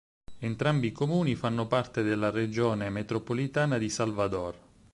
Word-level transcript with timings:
Entrambi 0.39 0.87
i 0.87 0.91
comuni 0.91 1.35
fanno 1.35 1.67
parte 1.67 2.01
della 2.01 2.31
Regione 2.31 2.89
Metropolitana 2.89 3.77
di 3.77 3.87
Salvador. 3.87 4.57